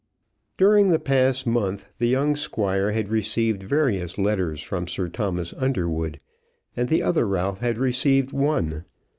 During 0.57 0.89
the 0.89 0.97
past 0.97 1.45
month 1.45 1.85
the 1.99 2.07
young 2.07 2.35
Squire 2.35 2.91
had 2.91 3.07
received 3.09 3.61
various 3.61 4.17
letters 4.17 4.59
from 4.63 4.87
Sir 4.87 5.07
Thomas 5.09 5.53
Underwood, 5.55 6.19
and 6.75 6.89
the 6.89 7.03
other 7.03 7.27
Ralph 7.27 7.59
had 7.59 7.77
received 7.77 8.31
one. 8.31 8.85